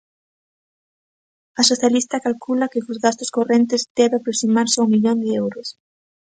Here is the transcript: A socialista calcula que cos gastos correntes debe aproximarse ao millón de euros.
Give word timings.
A 1.61 1.63
socialista 1.69 2.23
calcula 2.25 2.71
que 2.71 2.83
cos 2.85 3.01
gastos 3.05 3.29
correntes 3.37 3.81
debe 3.99 4.15
aproximarse 4.17 4.77
ao 4.79 4.89
millón 4.93 5.17
de 5.23 5.29
euros. 5.43 5.67